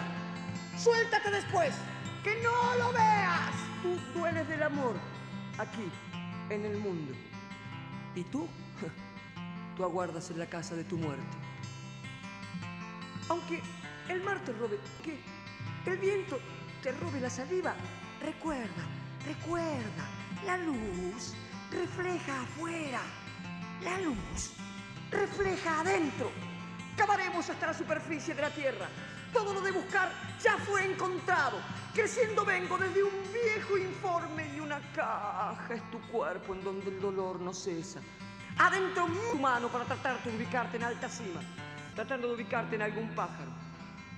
Suéltate 0.78 1.30
después, 1.30 1.74
que 2.24 2.41
no 2.41 2.76
lo 2.78 2.93
veas. 2.93 3.70
Tú 3.82 3.97
dueles 4.13 4.47
del 4.47 4.63
amor 4.63 4.95
aquí, 5.57 5.89
en 6.49 6.65
el 6.65 6.77
mundo. 6.77 7.13
¿Y 8.15 8.23
tú? 8.23 8.47
Tú 9.77 9.84
aguardas 9.84 10.29
en 10.29 10.39
la 10.39 10.45
casa 10.45 10.75
de 10.75 10.84
tu 10.84 10.97
muerte. 10.97 11.38
Aunque 13.29 13.61
el 14.09 14.21
mar 14.21 14.39
te 14.43 14.51
robe, 14.51 14.79
¿qué? 15.03 15.17
El 15.86 15.97
viento 15.97 16.39
te 16.84 16.91
robe 16.91 17.19
la 17.19 17.29
saliva. 17.29 17.73
Recuerda, 18.21 18.84
recuerda, 19.25 20.05
la 20.45 20.57
luz 20.57 21.34
refleja 21.71 22.41
afuera. 22.41 23.01
La 23.84 23.99
luz 23.99 24.53
refleja 25.09 25.79
adentro. 25.79 26.32
Cavaremos 26.95 27.49
hasta 27.49 27.67
la 27.67 27.73
superficie 27.73 28.36
de 28.36 28.41
la 28.41 28.49
tierra. 28.51 28.88
Todo 29.34 29.53
lo 29.53 29.61
de 29.61 29.71
buscar 29.71 30.11
ya 30.41 30.57
fue 30.57 30.86
encontrado. 30.86 31.59
Creciendo 31.93 32.45
vengo 32.45 32.77
desde 32.77 33.03
un 33.03 33.11
viejo 33.34 33.77
informe 33.77 34.47
y 34.55 34.59
una 34.59 34.79
caja 34.93 35.73
es 35.73 35.91
tu 35.91 35.99
cuerpo 36.07 36.53
en 36.53 36.63
donde 36.63 36.89
el 36.89 37.01
dolor 37.01 37.39
no 37.39 37.53
cesa. 37.53 37.99
Adentro 38.57 39.07
tu 39.32 39.38
mano 39.38 39.69
para 39.69 39.86
tratarte 39.86 40.29
de 40.29 40.38
ubicarte 40.38 40.77
en 40.77 40.84
alta 40.84 41.09
cima, 41.09 41.41
tratando 41.95 42.27
de 42.27 42.36
ubicarte 42.36 42.75
en 42.75 42.82
algún 42.82 43.09
pájaro. 43.15 43.51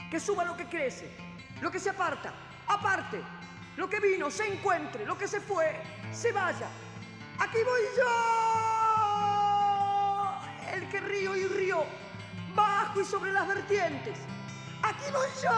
Que 0.10 0.20
suba 0.20 0.44
lo 0.46 0.58
que 0.58 0.66
crece, 0.66 1.16
lo 1.62 1.72
que 1.72 1.80
se 1.80 1.90
aparta, 1.90 2.34
aparte, 2.68 3.22
lo 3.78 3.90
que 3.90 4.00
vino 4.00 4.30
se 4.30 4.46
encuentre, 4.48 5.06
lo 5.06 5.18
que 5.18 5.28
se 5.28 5.40
fue 5.40 5.82
se 6.12 6.32
vaya. 6.32 6.68
Aquí 7.40 7.58
voy 7.66 7.82
yo, 7.98 8.04
el 10.74 10.88
que 10.90 11.00
río 11.00 11.36
y 11.36 11.46
río, 11.46 11.84
bajo 12.56 13.02
y 13.02 13.06
sobre 13.06 13.32
las 13.32 13.48
vertientes. 13.48 14.20
Aquí 14.84 15.06
voy 15.14 15.28
yo, 15.42 15.50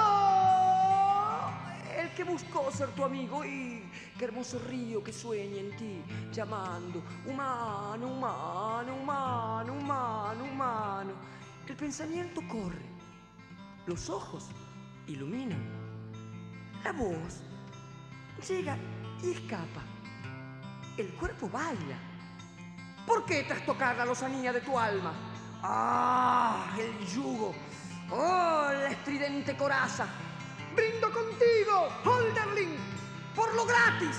el 2.00 2.14
que 2.14 2.24
buscó 2.24 2.72
ser 2.72 2.90
tu 2.90 3.04
amigo 3.04 3.44
y 3.44 3.84
qué 4.20 4.26
hermoso 4.26 4.60
río 4.60 5.04
que 5.04 5.12
sueña 5.12 5.62
en 5.62 5.76
ti, 5.76 6.04
llamando 6.32 7.02
humano, 7.26 8.06
humano, 8.06 8.96
humano, 8.96 9.74
humano, 9.74 10.44
humano. 10.44 11.14
El 11.68 11.76
pensamiento 11.76 12.40
corre, 12.48 12.86
los 13.88 14.12
ojos 14.12 14.50
iluminan, 15.08 15.64
la 16.84 16.92
voz 16.92 17.42
llega 18.48 18.78
y 19.24 19.32
escapa, 19.32 19.82
el 20.98 21.12
cuerpo 21.16 21.50
baila. 21.50 21.98
¿Por 23.08 23.26
qué 23.26 23.44
trastocar 23.44 23.98
la 23.98 24.06
lozanía 24.06 24.54
de 24.54 24.62
tu 24.62 24.78
alma? 24.78 25.14
¡Ah! 25.64 26.76
El 26.78 27.08
yugo. 27.08 27.54
¡Oh! 28.12 28.70
La 28.72 28.90
estridente 28.90 29.56
coraza. 29.56 30.08
Brindo 30.76 31.12
contigo, 31.12 31.90
Holderling, 32.04 32.78
por 33.36 33.54
lo 33.56 33.66
gratis. 33.66 34.18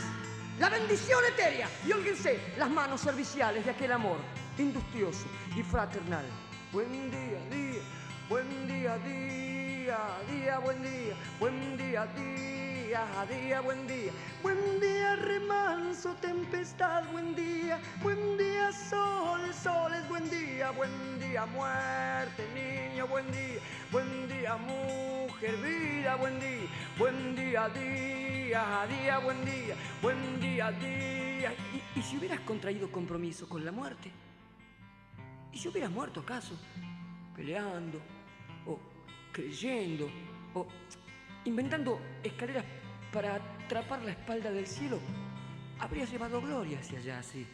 La 0.58 0.70
bendición 0.70 1.20
etérea. 1.32 1.68
Y 1.86 1.92
óiganse 1.92 2.40
las 2.58 2.70
manos 2.70 3.00
serviciales 3.00 3.64
de 3.64 3.70
aquel 3.70 3.92
amor 3.92 4.18
industrioso 4.58 5.26
y 5.54 5.62
fraternal. 5.62 6.24
Buen 6.72 7.10
día, 7.10 7.38
día. 7.50 7.82
Buen 8.28 8.66
día, 8.66 8.98
día, 8.98 9.98
día, 10.28 10.58
buen 10.58 10.82
día. 10.82 11.14
Buen 11.38 11.76
día, 11.76 12.06
día, 12.06 12.65
día, 12.86 13.60
buen 13.60 13.86
día. 13.86 14.12
Buen 14.42 14.80
día, 14.80 15.16
remanso, 15.16 16.14
tempestad, 16.20 17.04
buen 17.10 17.34
día. 17.34 17.80
Buen 18.02 18.38
día, 18.38 18.72
sol, 18.72 19.40
sol 19.52 19.92
es 19.92 20.08
buen 20.08 20.28
día. 20.30 20.70
Buen 20.70 21.18
día, 21.18 21.46
muerte, 21.46 22.46
niño, 22.54 23.06
buen 23.08 23.30
día. 23.32 23.60
Buen 23.90 24.28
día, 24.28 24.56
mujer, 24.56 25.56
vida, 25.56 26.16
buen 26.16 26.38
día. 26.38 26.66
Buen 26.98 27.34
día, 27.34 27.68
día, 27.68 28.86
día, 28.88 29.18
buen 29.18 29.44
día. 29.44 29.74
Buen 30.00 30.40
día, 30.40 30.70
día. 30.70 31.52
¿Y, 31.74 31.98
y 31.98 32.02
si 32.02 32.18
hubieras 32.18 32.40
contraído 32.40 32.90
compromiso 32.90 33.48
con 33.48 33.64
la 33.64 33.72
muerte? 33.72 34.12
¿Y 35.52 35.58
si 35.58 35.68
hubieras 35.68 35.90
muerto 35.90 36.20
acaso? 36.20 36.54
Peleando, 37.34 38.00
o 38.66 38.78
creyendo, 39.32 40.08
o 40.54 40.66
inventando 41.46 42.00
escaleras 42.22 42.64
para 43.12 43.36
atrapar 43.36 44.02
la 44.02 44.10
espalda 44.10 44.50
del 44.50 44.66
cielo, 44.66 45.00
habrías 45.78 46.10
llevado 46.10 46.40
gloria 46.40 46.80
hacia 46.80 46.98
allá, 46.98 47.22
sí, 47.22 47.46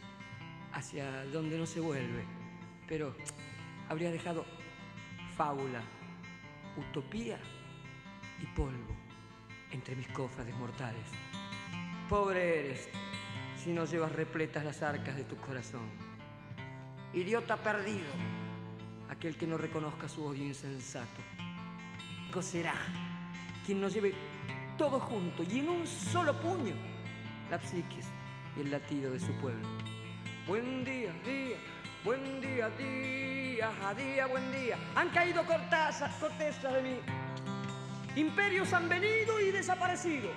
hacia 0.73 1.25
donde 1.27 1.59
no 1.59 1.67
se 1.67 1.81
vuelve. 1.81 2.25
Pero 2.89 3.15
habría 3.89 4.11
dejado 4.11 4.45
fábula, 5.37 5.83
utopía 6.77 7.39
y 8.41 8.47
polvo 8.47 8.97
entre 9.71 9.95
mis 9.95 10.09
cofrades 10.09 10.55
mortales. 10.57 11.07
Pobre 12.09 12.61
eres 12.61 12.89
si 13.57 13.73
no 13.73 13.85
llevas 13.85 14.13
repletas 14.13 14.65
las 14.65 14.83
arcas 14.83 15.17
de 15.17 15.25
tu 15.25 15.37
corazón. 15.37 15.89
Idiota 17.13 17.57
perdido, 17.57 18.11
aquel 19.11 19.37
que 19.37 19.47
no 19.47 19.59
reconozca 19.59 20.09
su 20.09 20.25
odio 20.25 20.45
insensato. 20.45 21.21
será 22.41 22.75
quien 23.65 23.81
nos 23.81 23.95
lleve 23.95 24.15
todo 24.77 24.99
junto 24.99 25.43
y 25.43 25.61
en 25.61 25.69
un 25.69 25.87
solo 25.87 26.35
puño 26.41 26.75
la 27.51 27.61
psiquis 27.61 28.07
y 28.57 28.61
el 28.63 28.71
latido 28.71 29.13
de 29.13 29.21
su 29.21 29.33
pueblo. 29.35 29.67
Buen 30.47 30.85
día, 30.85 31.13
día, 31.25 31.57
buen 32.05 32.41
día, 32.41 32.69
día, 32.71 33.71
a 33.85 33.95
día, 33.95 34.27
buen 34.27 34.51
día. 34.53 34.77
Han 34.97 35.11
caído 35.11 35.45
cortezas, 35.45 36.13
cortezas 36.17 36.73
de 36.75 36.83
mí. 36.83 36.97
Imperios 38.17 38.73
han 38.73 38.89
venido 38.89 39.41
y 39.41 39.51
desaparecido. 39.53 40.31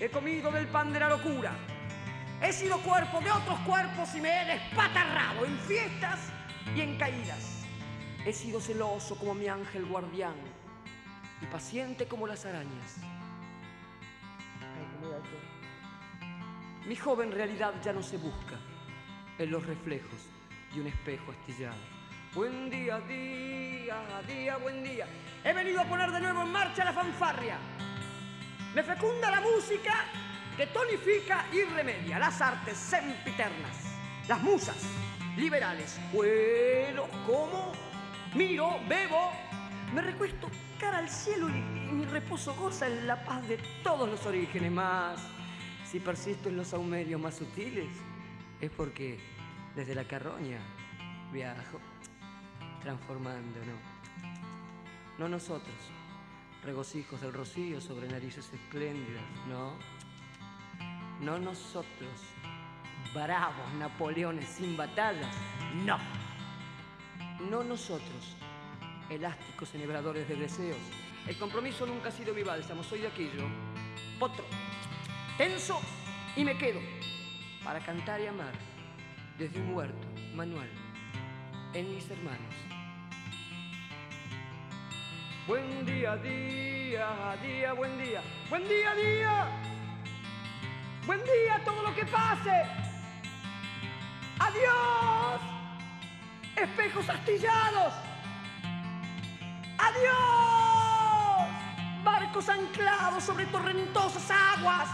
He 0.00 0.10
comido 0.10 0.50
del 0.50 0.66
pan 0.66 0.92
de 0.92 1.00
la 1.00 1.08
locura. 1.10 1.52
He 2.42 2.52
sido 2.52 2.78
cuerpo 2.78 3.20
de 3.20 3.30
otros 3.30 3.58
cuerpos 3.60 4.14
y 4.16 4.20
me 4.20 4.42
he 4.42 4.44
despatarrado 4.46 5.46
en 5.46 5.56
fiestas 5.60 6.18
y 6.74 6.80
en 6.80 6.98
caídas. 6.98 7.64
He 8.26 8.32
sido 8.32 8.60
celoso 8.60 9.16
como 9.16 9.34
mi 9.34 9.46
ángel 9.46 9.86
guardián 9.86 10.34
y 11.44 11.46
paciente 11.46 12.06
como 12.06 12.26
las 12.26 12.46
arañas. 12.46 12.96
Mi 16.86 16.96
joven 16.96 17.32
realidad 17.32 17.74
ya 17.82 17.92
no 17.92 18.02
se 18.02 18.16
busca 18.16 18.56
en 19.38 19.50
los 19.50 19.64
reflejos 19.66 20.20
de 20.74 20.80
un 20.80 20.86
espejo 20.86 21.32
astillado. 21.32 21.76
Buen 22.34 22.70
día, 22.70 22.98
día, 23.00 24.22
día, 24.26 24.56
buen 24.56 24.82
día. 24.82 25.06
He 25.44 25.52
venido 25.52 25.82
a 25.82 25.84
poner 25.84 26.10
de 26.10 26.20
nuevo 26.20 26.42
en 26.42 26.52
marcha 26.52 26.84
la 26.84 26.92
fanfarria. 26.92 27.58
Me 28.74 28.82
fecunda 28.82 29.30
la 29.30 29.40
música 29.40 30.06
que 30.56 30.66
tonifica 30.68 31.46
y 31.52 31.62
remedia 31.62 32.18
las 32.18 32.40
artes 32.40 32.76
sempiternas, 32.76 33.76
las 34.28 34.42
musas 34.42 34.82
liberales. 35.36 36.00
Vuelo, 36.12 37.06
como, 37.26 37.72
miro, 38.34 38.80
bebo, 38.88 39.30
me 39.92 40.00
recuesto 40.00 40.48
cara 40.78 40.98
al 40.98 41.08
cielo 41.08 41.48
y, 41.48 41.52
mi 41.94 42.04
reposo 42.06 42.54
goza 42.54 42.86
en 42.86 43.06
la 43.06 43.24
paz 43.24 43.46
de 43.48 43.58
todos 43.82 44.08
los 44.08 44.26
orígenes 44.26 44.72
más. 44.72 45.20
Si 45.84 46.00
persisto 46.00 46.48
en 46.48 46.56
los 46.56 46.68
saumerios 46.68 47.20
más 47.20 47.36
sutiles, 47.36 47.88
es 48.60 48.70
porque 48.70 49.20
desde 49.74 49.94
la 49.94 50.04
carroña 50.04 50.58
viajo, 51.32 51.80
transformando, 52.80 53.60
¿no? 53.64 53.94
No 55.18 55.28
nosotros, 55.28 55.74
regocijos 56.64 57.20
del 57.20 57.32
rocío 57.32 57.80
sobre 57.80 58.08
narices 58.08 58.52
espléndidas, 58.52 59.22
no. 59.48 59.74
No 61.20 61.38
nosotros, 61.38 62.22
bravos 63.14 63.72
Napoleones 63.78 64.48
sin 64.48 64.76
batallas, 64.76 65.34
no. 65.84 65.98
No 67.48 67.62
nosotros, 67.62 68.36
elásticos 69.14 69.74
enhebradores 69.74 70.28
de 70.28 70.36
deseos. 70.36 70.78
El 71.26 71.36
compromiso 71.38 71.86
nunca 71.86 72.08
ha 72.08 72.12
sido 72.12 72.34
mi 72.34 72.42
bálsamo, 72.42 72.82
soy 72.82 73.00
de 73.00 73.08
aquello. 73.08 73.48
Potro, 74.18 74.44
tenso 75.38 75.80
y 76.36 76.44
me 76.44 76.56
quedo 76.58 76.80
para 77.62 77.80
cantar 77.80 78.20
y 78.20 78.26
amar 78.26 78.52
desde 79.38 79.60
un 79.60 79.74
huerto 79.74 80.06
manual 80.34 80.68
en 81.72 81.94
mis 81.94 82.08
hermanos. 82.10 82.54
Buen 85.46 85.84
día, 85.84 86.16
día, 86.16 87.36
día, 87.42 87.72
buen 87.74 87.98
día. 87.98 88.22
Buen 88.48 88.68
día, 88.68 88.94
día. 88.94 89.46
Buen 91.06 91.22
día 91.22 91.60
todo 91.64 91.82
lo 91.82 91.94
que 91.94 92.06
pase. 92.06 92.64
Adiós. 94.38 95.40
Espejos 96.56 97.08
astillados. 97.08 97.92
Adiós. 99.94 101.48
Barcos 102.02 102.48
anclados 102.48 103.22
sobre 103.24 103.46
torrentosas 103.46 104.28
aguas. 104.30 104.88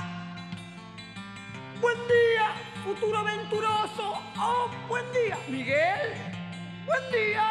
Buen 1.80 1.96
día, 2.06 2.52
futuro 2.84 3.18
aventuroso. 3.18 4.20
Oh, 4.36 4.68
buen 4.88 5.10
día, 5.12 5.38
Miguel. 5.48 6.14
Buen 6.86 7.10
día. 7.10 7.48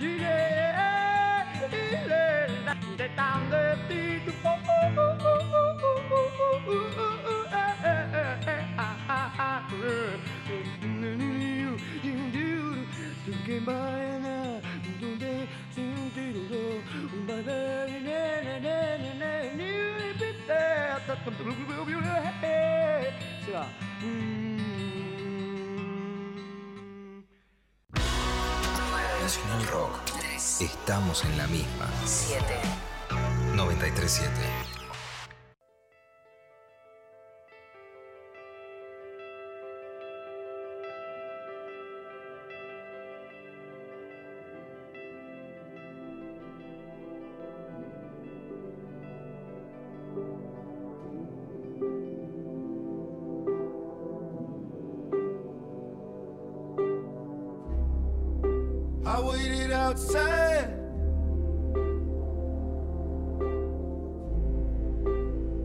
Ile, 0.00 0.38
de 2.96 3.08
tan 3.10 3.50
de 3.50 3.76
ti, 3.88 4.32
Nacional 29.28 29.66
Rock. 29.70 30.00
Estamos 30.60 31.24
en 31.24 31.36
la 31.36 31.46
misma. 31.48 31.86
7. 32.06 32.42
937. 33.54 34.67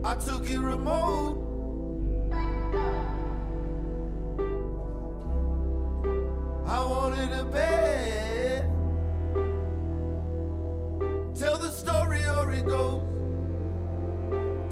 I 0.06 0.14
took 0.16 0.50
it 0.50 0.58
remote. 0.58 1.38
I 6.66 6.84
wanted 6.84 7.32
a 7.32 7.44
bed. 7.44 8.70
Tell 11.34 11.56
the 11.56 11.70
story 11.70 12.20
or 12.36 12.52
it 12.52 12.66
goes. 12.66 13.00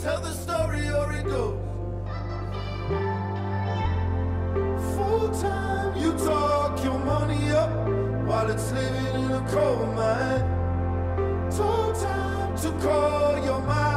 Tell 0.02 0.20
the 0.20 0.32
story 0.32 0.86
or 0.90 1.12
it 1.14 1.24
goes. 1.24 1.58
Full 4.94 5.30
time, 5.40 5.96
you 5.96 6.12
talk 6.12 6.84
your 6.84 6.98
money 6.98 7.50
up 7.52 7.70
while 8.26 8.50
it's 8.50 8.70
living 8.70 9.24
in 9.24 9.30
a 9.32 9.40
coal 9.48 9.86
mine. 9.96 11.50
Told 11.56 11.94
time 11.94 12.54
to 12.58 12.70
call 12.86 13.44
your 13.46 13.62
ma. 13.62 13.91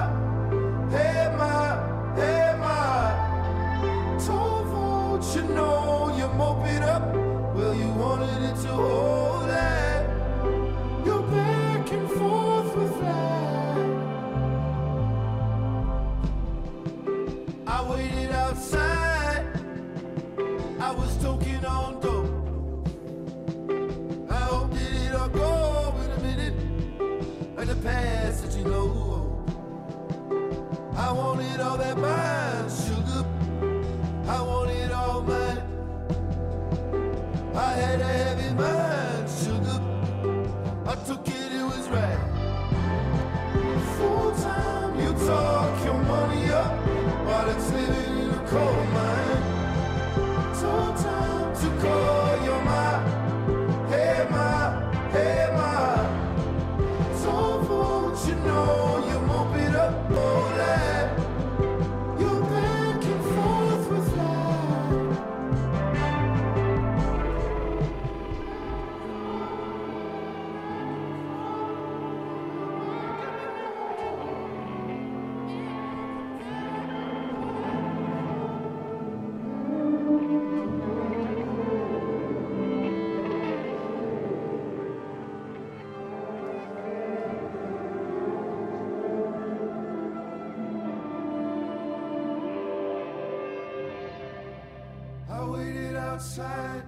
Outside. 96.15 96.83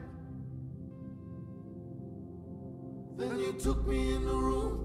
Then 3.18 3.38
you 3.38 3.52
took 3.60 3.86
me 3.86 4.14
in 4.16 4.24
the 4.26 4.34
room 4.34 4.76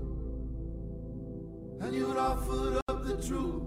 and 1.81 1.95
you 1.95 2.07
offered 2.19 2.81
up 2.89 3.05
the 3.05 3.23
truth. 3.29 3.63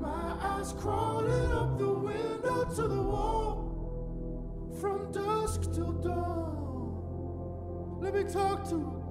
My 0.00 0.36
eyes 0.48 0.72
crawling 0.78 1.52
up 1.52 1.76
the 1.76 1.92
window 2.08 2.64
to 2.76 2.82
the 2.82 3.02
wall 3.02 3.56
from 4.80 5.10
dusk 5.10 5.62
till 5.74 5.92
dawn. 6.06 7.98
Let 8.00 8.14
me 8.14 8.22
talk 8.32 8.62
to 8.68 8.76
him. 8.76 9.02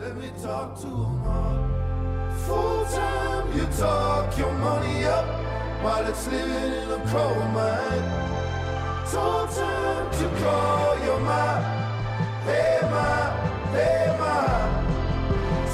Let 0.00 0.16
me 0.16 0.30
talk 0.42 0.80
to 0.80 0.86
all. 0.86 1.58
Full 2.46 2.84
time, 2.86 3.52
you 3.54 3.66
talk 3.76 4.38
your 4.38 4.52
money 4.52 5.04
up 5.04 5.35
while 5.86 6.06
it's 6.08 6.26
living 6.26 6.72
in 6.82 6.88
a 6.98 7.00
coal 7.12 7.42
mine. 7.56 8.06
Told 9.12 9.48
time 9.50 10.08
to 10.18 10.26
call 10.42 10.88
your 11.06 11.20
mom. 11.28 11.60
Hey, 12.48 12.78
ma, 12.92 13.08
hey, 13.76 14.06
ma. 14.20 14.36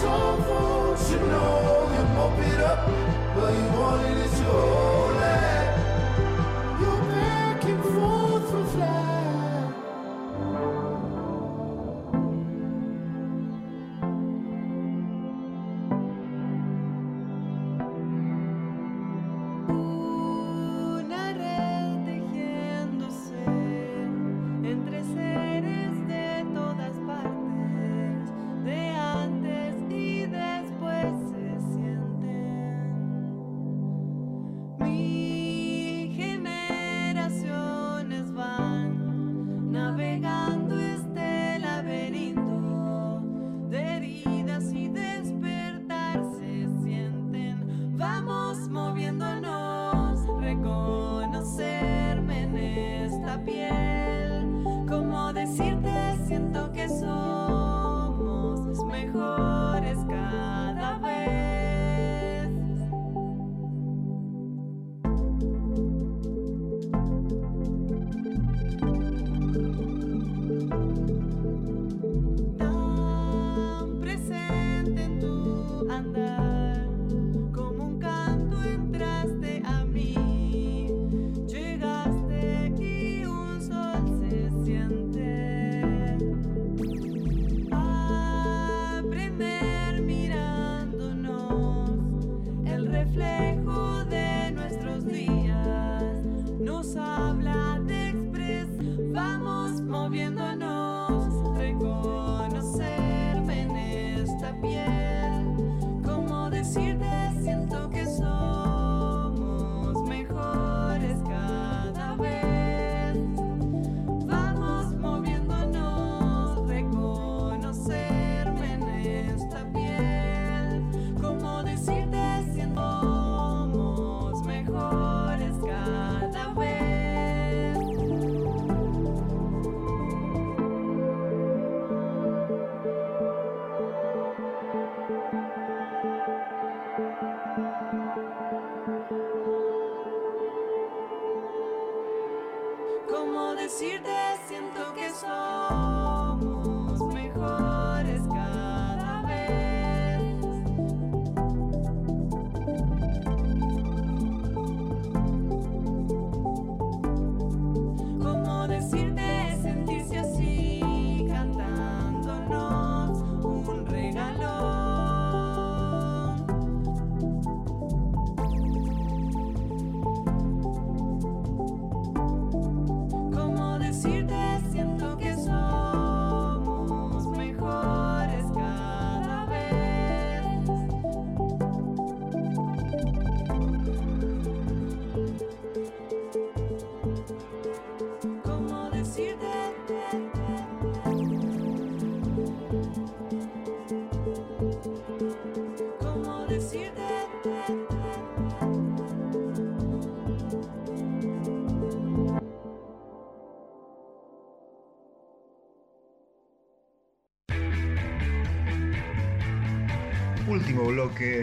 Told 0.02 0.38
folks 0.48 1.04
you 1.12 1.20
know 1.32 1.88
you 1.94 2.04
mop 2.16 2.38
it 2.50 2.60
up, 2.72 2.80
but 3.34 3.50
you 3.58 3.66
wanted 3.78 4.18
it 4.24 4.31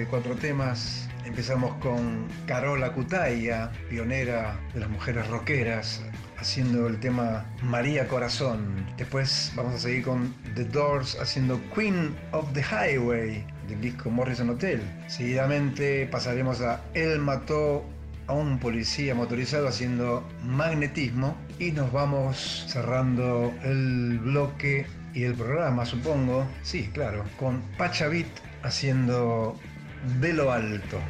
cuatro 0.09 0.35
temas. 0.35 1.07
Empezamos 1.25 1.73
con 1.75 2.27
Carola 2.47 2.91
Cutaya, 2.91 3.71
pionera 3.89 4.59
de 4.73 4.79
las 4.81 4.89
mujeres 4.89 5.27
rockeras, 5.27 6.01
haciendo 6.37 6.87
el 6.87 6.99
tema 6.99 7.45
María 7.63 8.07
Corazón. 8.07 8.85
Después 8.97 9.51
vamos 9.55 9.75
a 9.75 9.79
seguir 9.79 10.03
con 10.03 10.33
The 10.55 10.65
Doors 10.65 11.17
haciendo 11.19 11.59
Queen 11.75 12.15
of 12.31 12.51
the 12.53 12.61
Highway 12.61 13.45
del 13.67 13.81
disco 13.81 14.09
Morrison 14.09 14.49
Hotel. 14.49 14.81
Seguidamente 15.07 16.07
pasaremos 16.07 16.61
a 16.61 16.81
Él 16.93 17.19
mató 17.19 17.85
a 18.27 18.33
un 18.33 18.59
policía 18.59 19.15
motorizado 19.15 19.67
haciendo 19.67 20.27
magnetismo 20.43 21.35
y 21.57 21.71
nos 21.71 21.91
vamos 21.91 22.65
cerrando 22.67 23.53
el 23.63 24.19
bloque 24.19 24.85
y 25.13 25.23
el 25.23 25.33
programa, 25.33 25.85
supongo. 25.85 26.45
Sí, 26.63 26.89
claro, 26.93 27.23
con 27.37 27.61
Pachavit 27.77 28.27
haciendo 28.63 29.57
de 30.19 30.33
lo 30.33 30.51
alto. 30.51 31.01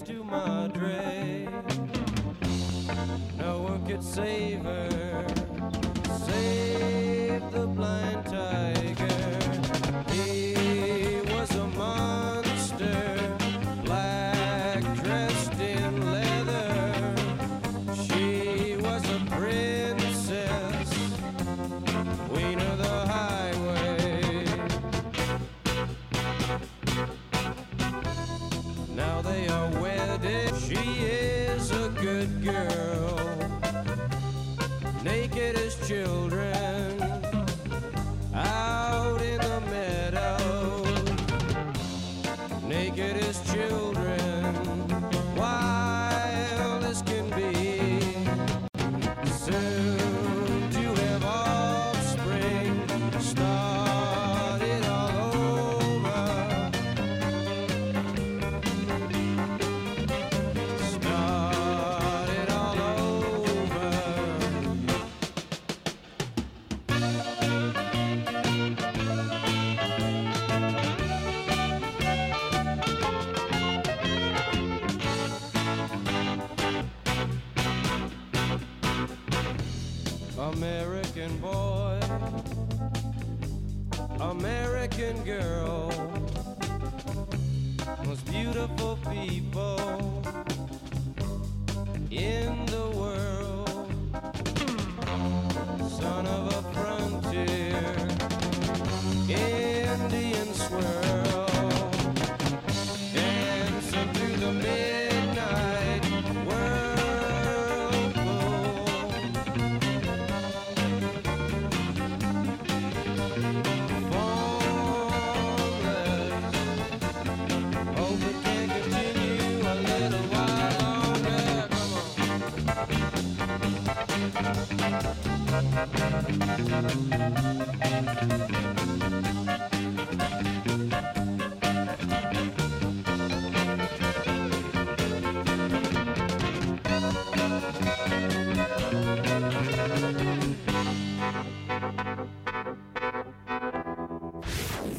too 0.00 0.24
much. 0.24 0.53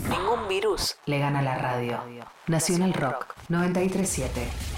Ningún 0.10 0.48
virus 0.50 0.98
le 1.06 1.20
gana 1.20 1.42
la 1.42 1.58
radio. 1.58 2.00
Nacional 2.48 2.94
Rock 2.94 3.36
937. 3.48 4.75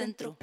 Centro. 0.00 0.39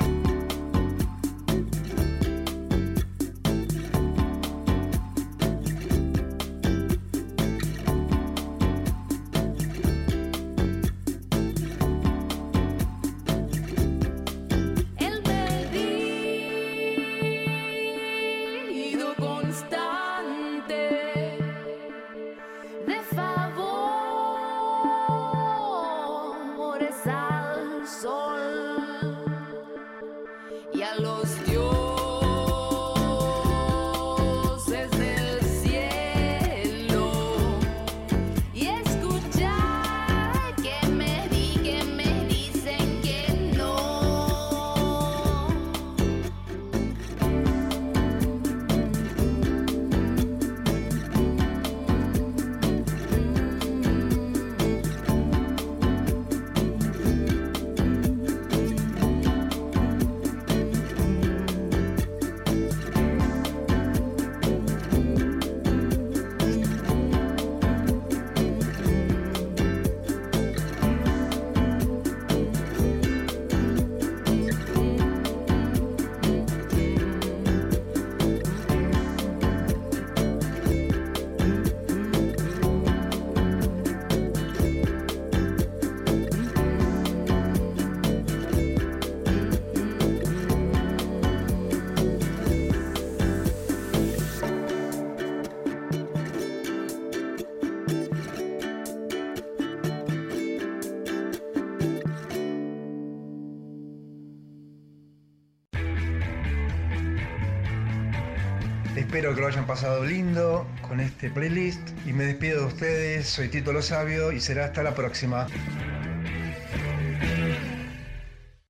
Espero 109.17 109.33
que 109.33 109.41
lo 109.41 109.47
hayan 109.47 109.65
pasado 109.65 110.05
lindo 110.05 110.67
con 110.87 110.99
este 110.99 111.31
playlist 111.31 111.81
y 112.05 112.13
me 112.13 112.25
despido 112.25 112.59
de 112.59 112.65
ustedes. 112.67 113.27
Soy 113.27 113.47
Tito 113.47 113.73
Lo 113.73 113.81
Sabio 113.81 114.31
y 114.31 114.39
será 114.39 114.65
hasta 114.65 114.83
la 114.83 114.93
próxima. 114.93 115.47